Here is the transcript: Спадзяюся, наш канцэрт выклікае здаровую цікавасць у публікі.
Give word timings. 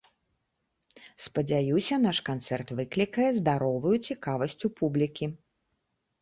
Спадзяюся, 1.25 1.95
наш 2.05 2.17
канцэрт 2.29 2.73
выклікае 2.79 3.27
здаровую 3.37 3.93
цікавасць 4.09 4.59
у 4.71 4.73
публікі. 4.83 5.25